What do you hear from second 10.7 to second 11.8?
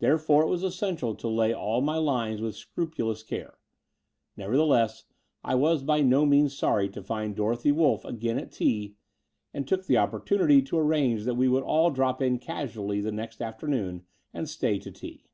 arrange that we would